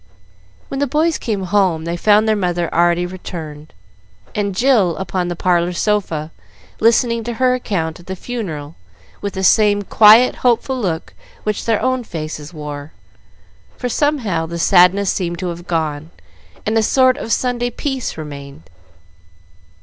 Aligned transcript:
When 0.67 0.79
the 0.79 0.87
boys 0.87 1.19
came 1.19 1.43
home 1.43 1.85
they 1.85 1.95
found 1.95 2.27
their 2.27 2.35
mother 2.35 2.73
already 2.73 3.05
returned, 3.05 3.71
and 4.33 4.55
Jill 4.55 4.97
upon 4.97 5.27
the 5.27 5.35
parlor 5.35 5.73
sofa 5.73 6.31
listening 6.79 7.23
to 7.25 7.33
her 7.33 7.53
account 7.53 7.99
of 7.99 8.07
the 8.07 8.15
funeral 8.15 8.73
with 9.21 9.33
the 9.35 9.43
same 9.43 9.83
quiet, 9.83 10.37
hopeful 10.37 10.81
look 10.81 11.13
which 11.43 11.65
their 11.65 11.79
own 11.79 12.03
faces 12.03 12.51
wore; 12.51 12.93
for 13.77 13.89
somehow 13.89 14.47
the 14.47 14.57
sadness 14.57 15.11
seemed 15.11 15.37
to 15.37 15.49
have 15.49 15.67
gone, 15.67 16.09
and 16.65 16.75
a 16.79 16.81
sort 16.81 17.15
of 17.15 17.31
Sunday 17.31 17.69
peace 17.69 18.17
remained. 18.17 18.63